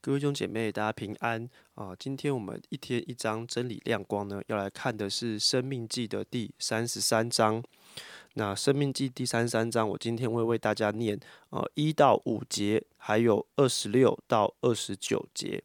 [0.00, 1.92] 各位兄姐妹，大家平安啊！
[1.98, 7.60] 今天我们一天一章真理亮光呢，要来看的是《生命记》的第三十三章。
[8.38, 11.18] 那《生命记》第三十三章，我今天会为大家念
[11.48, 15.64] 呃一到五节，还有二十六到二十九节。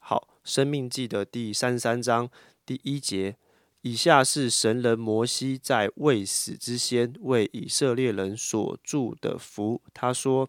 [0.00, 2.28] 好，《生命记》的第三十三章
[2.66, 3.36] 第一节，
[3.82, 9.80] 以下是神人摩西在未死之先为以色列人所祝的福。
[9.94, 10.48] 他说。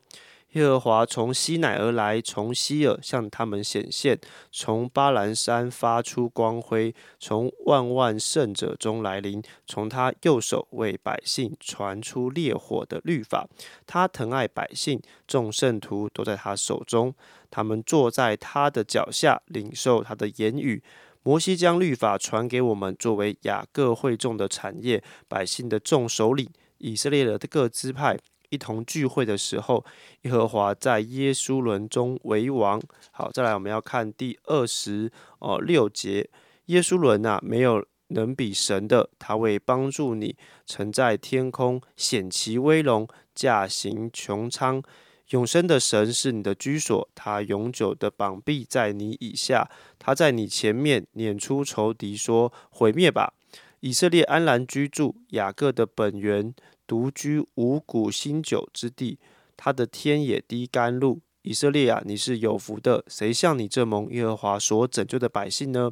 [0.53, 4.19] 耶和华从西乃而来，从西尔向他们显现，
[4.51, 13.47] 从巴兰山发出光辉，从万万圣者中来临，从他右手为百姓传出烈火的律法。
[13.87, 17.15] 他疼爱百姓，众圣徒都在他手中，
[17.49, 20.83] 他们坐在他的脚下，领受他的言语。
[21.23, 28.19] 摩西将律法传给我们，作为雅各会众的产业，百姓的众首领，以色列的各支派。
[28.53, 29.83] 一同聚会的时候，
[30.21, 32.79] 耶和华在耶稣伦中为王。
[33.09, 36.29] 好，再来我们要看第二十哦六节，
[36.67, 40.35] 耶稣伦啊，没有能比神的，他为帮助你，
[40.67, 44.83] 曾在天空显其威龙，驾行穹苍。
[45.29, 53.33] 永生的神是你的居所，他永久的膀臂在你以下，他在你前面撵出仇敌，说毁灭吧，
[53.79, 56.53] 以色列安然居住，雅各的本源。
[56.93, 59.17] 独居五谷新酒之地，
[59.57, 61.21] 他的天也滴甘露。
[61.41, 65.91] 以色列啊，你是有福的，谁像你这蒙耶和华所拯救的百姓呢？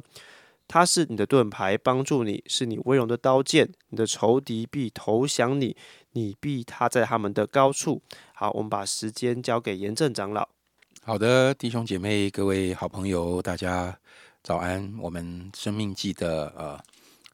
[0.68, 3.68] 他是你的盾牌，帮助你，是你威荣的刀剑。
[3.88, 5.76] 你的仇敌必投降你，
[6.12, 8.00] 你必他在他们的高处。
[8.32, 10.48] 好，我们把时间交给严正长老。
[11.02, 13.98] 好的，弟兄姐妹，各位好朋友，大家
[14.44, 14.94] 早安。
[15.00, 16.78] 我们生命记的呃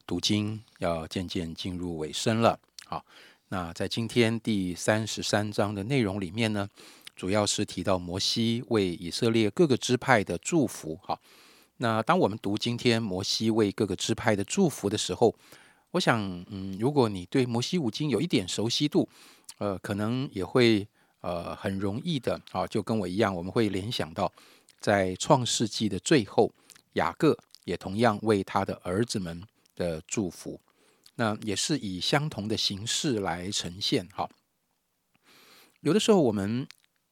[0.07, 2.59] 读经要渐渐进入尾声了。
[2.87, 3.05] 好。
[3.51, 6.69] 那在今天第三十三章的内容里面呢，
[7.15, 10.95] 主要是提到摩西为以色列各个支派的祝福。
[11.01, 11.19] 哈，
[11.77, 15.33] 那当我们读今天摩西为各个支派的祝福的时候，
[15.89, 16.21] 我想，
[16.51, 19.09] 嗯，如果你对摩西五经有一点熟悉度，
[19.57, 20.87] 呃，可能也会
[21.21, 24.31] 呃很容易的啊，就跟我一样，我们会联想到
[24.79, 26.51] 在创世纪的最后，
[26.93, 27.35] 雅各
[27.65, 29.41] 也同样为他的儿子们
[29.75, 30.61] 的祝福。
[31.19, 34.07] 那也是以相同的形式来呈现。
[34.07, 34.29] 哈，
[35.81, 36.65] 有的时候我们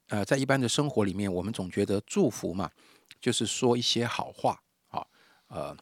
[0.07, 2.71] 呃在一般的生活里面，我们总觉得祝福嘛，
[3.19, 5.05] 就是说一些好话，啊，
[5.49, 5.75] 呃，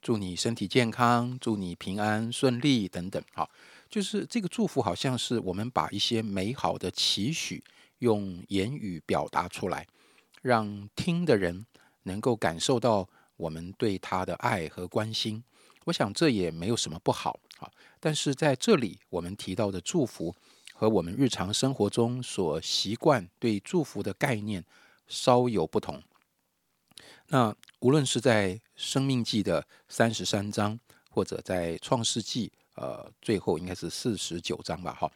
[0.00, 3.20] 祝你身体健康，祝你平安顺利等等。
[3.34, 3.50] 好，
[3.90, 7.64] 就是这个祝福好像是我们把一些美好的期许
[7.98, 9.84] 用言语表达出来，
[10.40, 11.66] 让听的人
[12.04, 15.42] 能够感受到我们对他的爱和关心。
[15.86, 17.40] 我想这也没有什么不好。
[18.00, 20.34] 但是在这里，我们提到的祝福
[20.72, 24.64] 和我们日常生活中所习惯对祝福的概念
[25.06, 26.02] 稍有不同。
[27.28, 30.78] 那无论是在《生命记》的三十三章，
[31.10, 35.10] 或者在《创世纪》呃最后应该是四十九章吧，哈。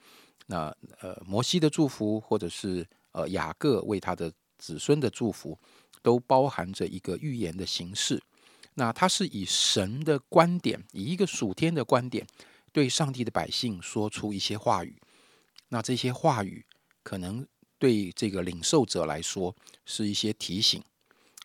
[0.46, 5.58] 那呃摩西的祝福，或者是呃雅各为他的子孙的祝福，
[6.02, 8.22] 都包含着一个预言的形式。
[8.78, 12.26] 那他是以神的观点，以一个属天的观点。
[12.72, 15.00] 对上帝的百姓说出一些话语，
[15.70, 16.62] 那这些话语
[17.03, 17.47] 可能
[17.78, 19.56] 对这个领受者来说
[19.87, 20.84] 是一些提醒，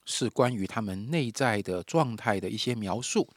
[0.06, 3.30] 是关于他们内在的状态的一些描述，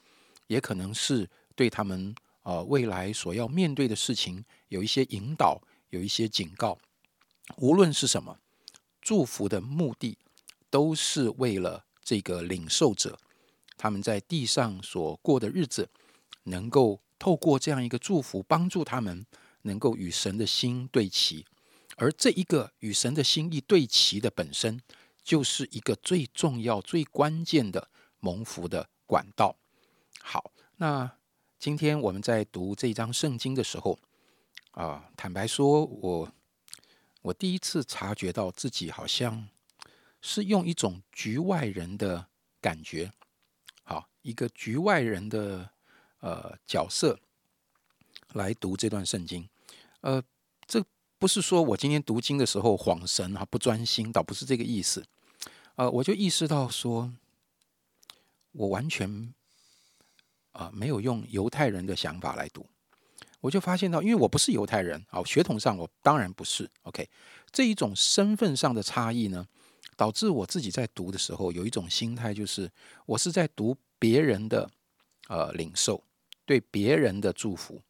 [0.49, 2.13] 也可能是对他们
[2.43, 6.77] 呃未来所要面对的事情有一些引导，有一些警告。
[7.59, 8.37] 无论是什么，
[9.01, 10.19] 祝福的目的
[10.69, 13.17] 都是为了这个领受者
[13.77, 15.89] 他们在地上所过的日子
[16.45, 17.01] 能够。
[17.17, 19.25] 透过这样一个祝福，帮助他们
[19.63, 21.47] 能够与神的心对齐，
[21.97, 24.83] 而这一个与神的心意对齐的本身，
[25.23, 27.89] 就是一个最重要、最关键的
[28.21, 29.57] 蒙福的管道。
[30.21, 31.11] 好，那
[31.59, 33.99] 今天我们在读这张圣经的时候，
[34.73, 36.31] 啊，坦白说，我
[37.23, 39.49] 我第一次察觉到自己好像
[40.21, 42.27] 是用一种局外人的
[42.61, 43.13] 感觉，
[44.25, 45.71] 一个局外人的。
[46.21, 47.21] 呃，角色
[48.33, 49.47] 来读这段圣经，
[50.01, 50.25] 呃，
[50.67, 50.83] 这
[51.19, 55.05] 不是说我今天读经的时候恍神啊，不专心，倒不是这个意思。
[55.75, 57.13] 呃，我就意识到说，
[58.53, 59.35] 我完全
[60.53, 62.67] 啊没有用犹太人的想法来读，
[63.41, 66.71] 我就发现到，因为我不是犹太人啊，血统上我当然不是。
[66.85, 67.07] OK，
[67.53, 69.47] 这一种身份上的差异呢，
[69.95, 72.71] 导致我自己在读的时候有一种心态，就是
[73.05, 74.71] 我是在读别人的
[75.29, 76.05] 呃领受，
[76.45, 77.81] 对别人的祝福，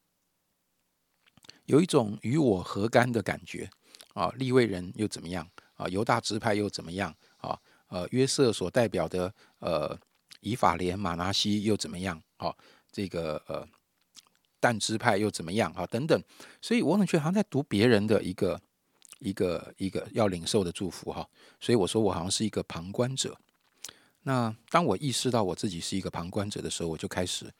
[1.64, 3.68] 有一种与我何干的感觉
[4.12, 4.30] 啊。
[4.36, 5.44] 立位人又怎么样
[5.74, 5.88] 啊？
[5.88, 7.58] 犹大支派又怎么样啊？
[7.88, 9.98] 呃，约瑟所代表的呃
[10.38, 12.54] 以法莲、马拿西又怎么样啊？
[12.92, 13.66] 这个呃。
[14.60, 15.84] 但支派又怎么样啊？
[15.86, 16.22] 等等，
[16.62, 18.62] 所以我总觉好像在读别人的一个
[19.18, 21.28] 一个一个要领受的祝福哈。
[21.58, 23.36] 所以我说我好像是一个旁观者。
[24.26, 27.52] 那当我意识到我自己是一个旁观者的时候，我就开始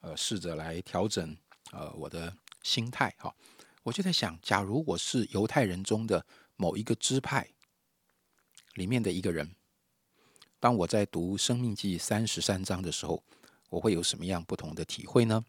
[0.00, 1.36] 呃试着来调整
[1.72, 2.32] 呃我的
[2.62, 3.34] 心态哈。
[3.82, 6.24] 我就在想，假如我是犹太人中的
[6.54, 7.48] 某一个支派
[8.74, 9.56] 里面的一个人，
[10.60, 13.24] 当我在读《生命记》三十三章的时候，
[13.70, 15.44] 我会有什么样不同的体会呢？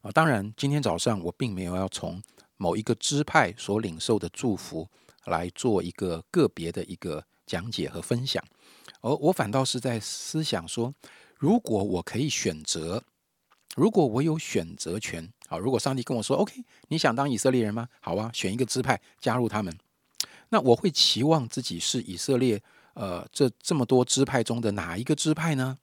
[0.00, 2.20] 啊，当然，今天早上我并没有要从
[2.56, 4.88] 某一个支派所领受的祝福
[5.26, 8.44] 来做一个个别的一个讲解和分享，
[9.00, 10.92] 而我反倒是在思想说，
[11.36, 13.02] 如果我可以选择，
[13.76, 17.88] 如果我有选择权，好，如果上帝跟我说，OK，你想当以色列人吗？
[18.00, 19.76] 好啊，选一个支派加入他们，
[20.48, 22.62] 那我会期望自己是以色列，
[22.94, 25.78] 呃，这这么多支派中的哪一个支派呢？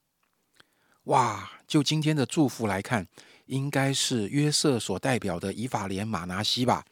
[1.06, 3.08] 哇，就今天的祝福来看。
[3.46, 6.84] 应该是约瑟所代表的以法莲、马拿西吧？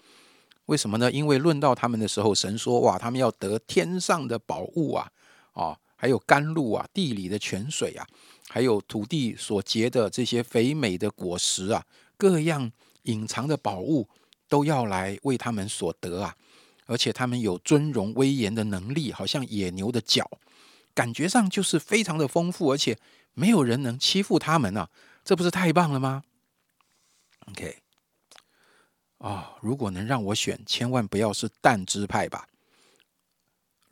[0.67, 1.11] 为什么呢？
[1.11, 5.11] 因为论到他们的时候，神说：“哇，他们要得天上的宝物啊，
[5.53, 8.05] 啊，还有甘露啊，地里的泉水啊，
[8.49, 11.81] 还有土地所结的这些肥美的果实啊，
[12.17, 12.69] 各样
[13.03, 14.09] 隐藏的宝物
[14.49, 16.35] 都要来为他们所得啊！
[16.87, 20.29] 而且他们有尊荣威严的能力，好像野牛的角，
[20.93, 22.99] 感觉上就是非常的丰富，而且
[23.33, 24.89] 没有人能欺负他们啊！
[25.23, 26.23] 这不是太棒了吗？”
[27.47, 27.77] OK，
[29.19, 32.49] 啊，如果能让我选，千万不要是蛋支派吧。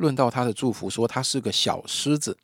[0.01, 2.37] 论到他的祝福，说他是个小狮子，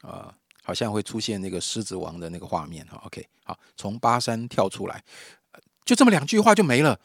[0.00, 2.98] 啊，好像会出现那个狮子王的那个画面哈。
[3.04, 5.04] OK，好，从巴山跳出来，
[5.84, 6.98] 就这么两句话就没了。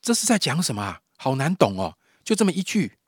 [0.00, 1.00] 这是在讲什么啊？
[1.16, 2.98] 好难懂哦，就这么一句。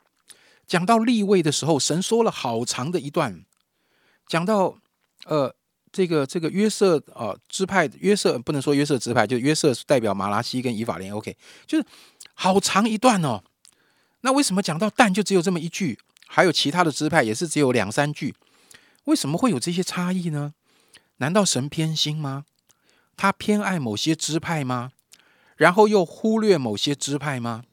[0.67, 3.45] 讲到立位的时候，神说了好长的一段，
[4.27, 4.79] 讲到
[5.27, 5.55] 呃。
[5.93, 11.12] 这个这个约瑟啊支派约瑟不能说约瑟支派，就约瑟代表马拉西跟以法莲。
[11.12, 11.37] OK，
[11.67, 11.85] 就是
[12.35, 13.43] 好长一段哦。
[14.23, 15.99] 那为什么讲到但就只有这么一句？
[16.27, 18.35] 还有其他的支派也是只有两三句？
[19.05, 20.55] 为什么会有这些差异呢？
[21.17, 22.45] 难道神偏心吗？
[23.17, 24.93] 他偏爱某些支派吗？
[25.57, 27.65] 然后又忽略某些支派吗？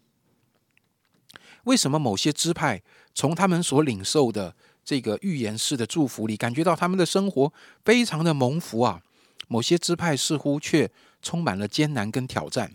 [1.63, 2.81] 为什么某些支派
[3.13, 4.55] 从他们所领受的？
[4.87, 7.51] 这个预言式的祝福里，感觉到他们的生活
[7.83, 9.01] 非常的蒙福啊。
[9.49, 10.89] 某些支派似乎却
[11.21, 12.73] 充满了艰难跟挑战。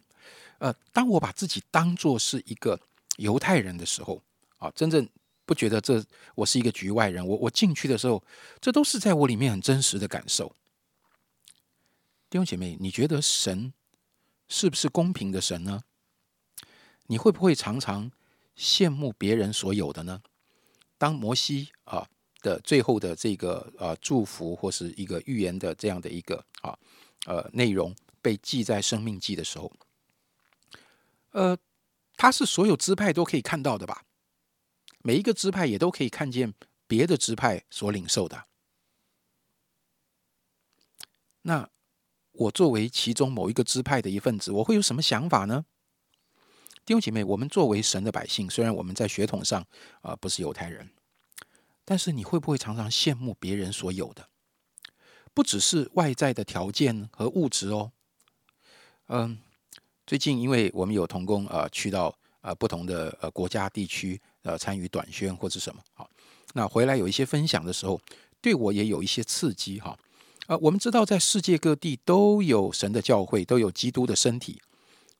[0.58, 2.78] 呃，当我把自己当作是一个
[3.16, 4.22] 犹太人的时候，
[4.58, 5.08] 啊，真正
[5.44, 6.04] 不觉得这
[6.34, 7.26] 我是一个局外人。
[7.26, 8.22] 我我进去的时候，
[8.60, 10.54] 这都是在我里面很真实的感受。
[12.30, 13.72] 弟兄姐妹，你觉得神
[14.48, 15.82] 是不是公平的神呢？
[17.08, 18.10] 你会不会常常
[18.56, 20.22] 羡慕别人所有的呢？
[20.96, 22.08] 当摩西啊
[22.40, 26.78] 的最后的这个呃祝福或是一个预言的这样的一个啊
[27.26, 29.70] 呃内容被记在生命记的时候，
[31.32, 31.58] 呃，
[32.22, 34.04] 他是所有支派都可以看到的吧？
[35.00, 36.54] 每一个支派也都可以看见
[36.86, 38.46] 别的支派所领受的。
[41.40, 41.68] 那
[42.30, 45.64] 我作为其中某一个支派的一份子，我会有什么想法呢？
[46.84, 49.66] 弟兄姐妹，我们作为神的百姓，虽然我们在血统上
[50.02, 50.92] 啊不是犹太人，
[51.84, 54.28] 但是你会不会常常羡慕别人所有的？
[55.34, 57.90] 不只是外在的条件和物质哦。
[59.08, 59.40] 嗯，
[60.06, 66.08] 最近因为我们有同工呃去到呃不同的呃国家地区呃参与短宣或者什么，好，
[66.54, 68.00] 那回来有一些分享的时候，
[68.40, 69.98] 对我也有一些刺激哈。
[70.48, 74.60] 呃，我们知道在世界各地都有神的教会，都有基督的身体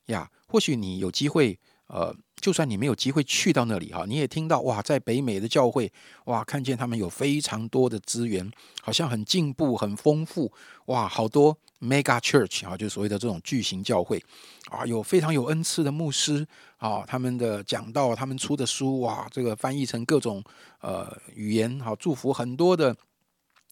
[0.07, 0.29] 呀。
[0.49, 5.91] 或许你有机会，呃，就算你没有机会去到那里哈，你也听到哇，在北美的教会
[6.25, 8.51] 哇，看见他们有非常多的资源，
[8.83, 10.53] 好像很进步、很丰富
[10.87, 14.21] 哇，好多 mega church 啊，就所谓的这种巨型教会
[14.69, 16.45] 啊，有非常有恩赐的牧师
[16.79, 20.43] 啊，他们的讲道、他们出的书哇，这个翻译成各种
[20.81, 22.97] 呃语言，好祝福很多的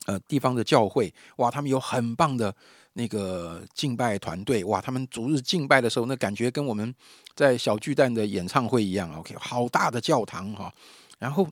[0.07, 2.55] 呃地方的教会哇，他们有很棒的。
[2.93, 6.95] 那个敬拜团队哇，他们逐日敬拜的时候，那感觉跟我们
[7.35, 9.15] 在小巨蛋的演唱会一样。
[9.15, 10.75] OK，好大的教堂哈。
[11.19, 11.49] 然后，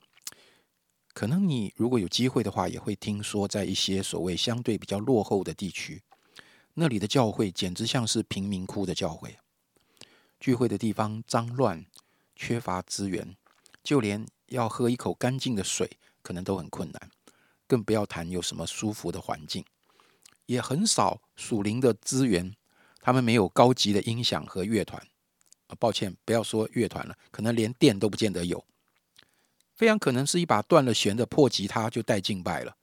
[1.13, 6.03] 可能你如果有机会的话，也会听说在一些所谓相对比较落后的地区，
[6.75, 9.37] 那里的教会简直像是贫民窟的教会，
[10.41, 11.85] 聚会的地方脏乱，
[12.35, 13.37] 缺乏资源，
[13.83, 17.11] 就连要喝一口干净的水可能都很困难，
[17.67, 19.65] 更不要谈有什么舒服的环境，
[20.49, 22.55] 也很少属灵的资源。
[23.01, 25.01] 他们没有高级的音响和乐团，
[25.69, 28.63] 啊，抱歉，不要说乐团了，可能连电都不见得有。
[29.75, 32.77] 非常可能是一把断了弦的破吉他就带敬拜了。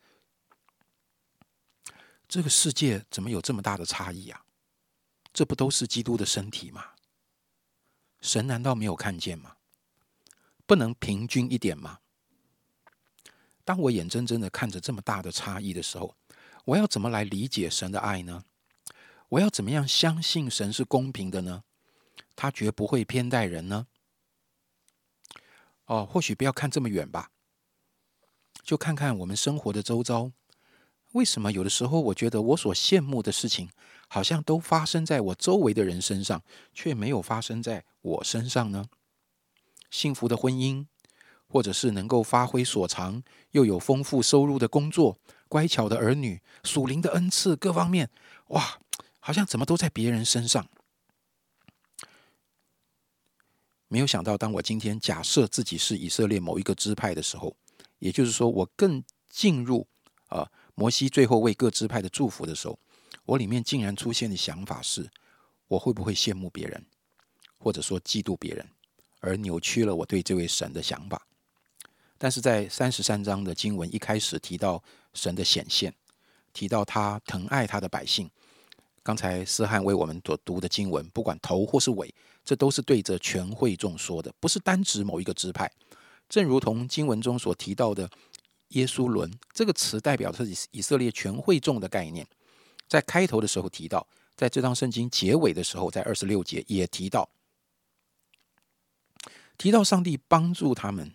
[2.28, 4.46] 这个世界怎么有这么大的差异啊？
[5.34, 6.92] 这不都是基督的身体吗？
[8.22, 9.58] 神难道没有看见吗？
[10.66, 12.00] 不能平均一点吗？
[13.64, 16.16] 当我眼睁睁的看着这么大的差异的时候，
[16.66, 18.46] 我要怎么来理解神的爱呢？
[19.30, 21.64] 我要怎么样相信神是公平的呢？
[22.36, 23.88] 他绝不会偏待人呢？
[25.86, 27.30] 哦，或许不要看这么远吧，
[28.64, 30.32] 就看看我们生活的周遭。
[31.12, 33.70] 为什么有的时候我觉得我所羡慕的事情，
[34.08, 36.44] 好像都发生在我周围的人身上，
[36.74, 38.90] 却没有发生在我身上呢？
[39.92, 40.88] 幸福的婚姻，
[41.48, 48.10] 或者是能够发挥所长又有丰富收入的工作，乖巧的儿女，属灵的恩赐，各方面，
[48.48, 48.80] 哇，
[49.20, 50.68] 好像怎么都在别人身上。
[53.88, 57.56] 没有想到，当我今天假设自己是以色列某一个支派的时候，
[58.00, 59.88] 也就是说，我更进入
[60.28, 60.52] 啊。
[60.74, 62.78] 摩西最后为各支派的祝福的时候，
[63.24, 65.10] 我里面竟然出现的想法是：
[65.68, 66.86] 我会不会羡慕别人，
[67.58, 68.68] 或者说嫉妒别人，
[69.22, 71.26] 而扭曲了我对这位神的想法？
[72.18, 75.94] 但是在三十三章的经文一开始提到神的显现，
[76.54, 78.30] 提到他疼爱他的百姓。
[79.04, 85.72] 刚才思翰为我们所读的经文，不管头或是尾，这都是对着全会众说的，不是单指某一个支派。
[86.28, 88.10] 正如同经文中所提到的。
[88.70, 92.28] 耶稣伦这个词代表的是以色列全会众的概念，
[92.90, 94.06] 在开头的时候提到，
[94.36, 97.30] 在这张圣经结尾的时候，在二十六节也提到，
[99.56, 101.14] 提到上帝帮助他们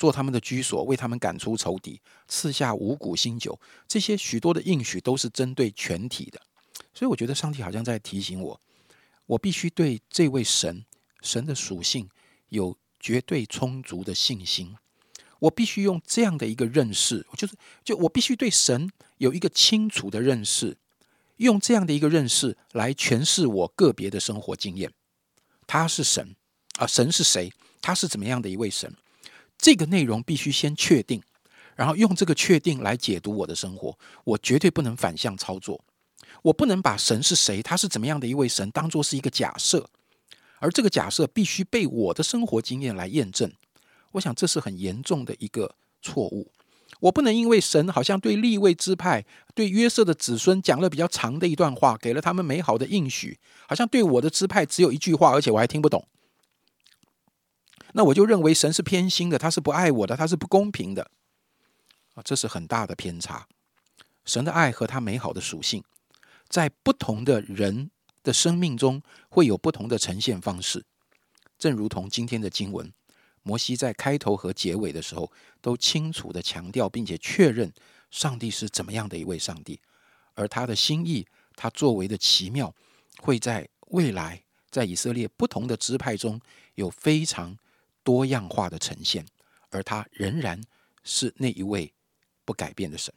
[0.00, 6.40] 做他们的居所，为他们赶出仇敌，赐下五谷新酒，这些许多的应许都是针对全体的。
[6.94, 8.58] 所以我觉得上帝好像在提醒我，
[9.26, 10.86] 我必须对这位神
[11.20, 12.08] 神的属性
[12.48, 14.74] 有绝对充足的信心。
[15.40, 17.54] 我必须用这样的一个认识，就是
[17.84, 20.78] 就我必须对神有一个清楚的认识，
[21.36, 24.90] 用这样的一个认识来诠释我个别的生活经验。
[25.66, 26.34] 他是神
[26.78, 27.52] 啊，神是谁？
[27.82, 28.90] 他是怎么样的一位神？
[29.60, 31.22] 这个内容必须先确定，
[31.76, 33.98] 然后用这个确定来解读我的生活。
[34.24, 35.84] 我绝对不能反向操作，
[36.42, 39.88] 我不能把神是谁，他是怎么样的一位神当做是一个假设，
[40.58, 43.52] 而这个假设必须被我的生活经验来验证。
[44.12, 46.50] 我想这是很严重的一个错误。
[47.00, 49.24] 我不能因为神好像对立位支派、
[49.54, 53.38] 对约瑟的子孙讲了比较长的一段话，给了他们美好的应许，
[53.68, 56.04] 好像对我的支派只有一句话，而且我还听不懂。
[57.92, 61.10] 那我就认为神是偏心的，他是不爱我的，他是不公平的。
[62.14, 63.46] 啊，这是很大的偏差。
[64.24, 65.82] 神的爱和他美好的属性，
[66.48, 67.90] 在不同的人
[68.22, 70.84] 的生命中会有不同的呈现方式，
[71.58, 72.92] 正如同今天的经文。
[73.42, 75.32] 摩西在开头和结尾的时候，
[75.62, 77.72] 都清楚的强调并且确认
[78.10, 79.80] 上帝是怎么样的一位上帝，
[80.34, 82.74] 而他的心意，他作为的奇妙，
[83.18, 86.38] 会在未来在以色列不同的支派中
[86.74, 87.56] 有非常
[88.02, 89.26] 多样化的呈现，
[89.70, 90.60] 而他仍然
[91.02, 91.92] 是那一位
[92.44, 93.12] 不改变的神。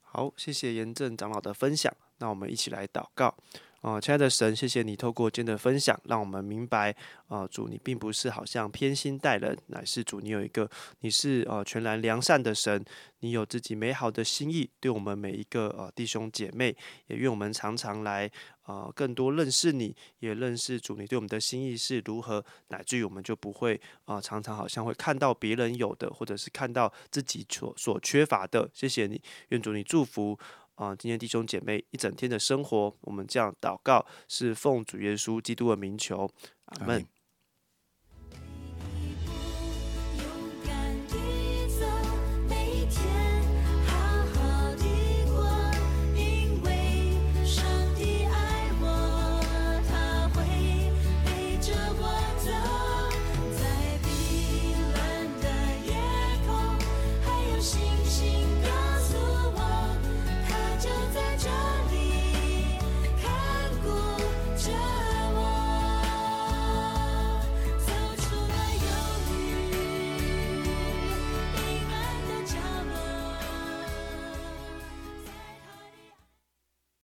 [0.00, 3.36] 好，谢谢严正长老的分享，那我们一起来祷告。
[3.82, 6.92] 哦，亲爱的神，谢谢你透过今天的分享，让我们明白，
[7.28, 10.68] 啊，主你并不是好像偏心待人，乃是主你有一个，
[11.00, 12.84] 你是呃全然良善的神，
[13.20, 18.28] 你有自己美好的心意，对我们每一个呃弟兄姐妹，也愿我们常常来
[18.62, 28.68] 啊更多认识你，也认识主你对我们的心意是如何，乃至于我们就不会啊常常好像会看到别人有的，或者是看到自己所所缺乏的。
[28.72, 30.36] 谢谢你，愿主你祝福。
[30.76, 36.30] 啊，今天弟兄姐妹一整天的生活，我们这样祷告，是奉主耶稣基督的名求，
[36.66, 37.04] 阿门。